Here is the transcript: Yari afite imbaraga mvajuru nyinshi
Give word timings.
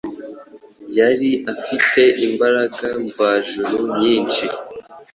Yari 0.97 1.29
afite 1.53 2.01
imbaraga 2.27 2.85
mvajuru 3.05 3.77
nyinshi 3.99 4.45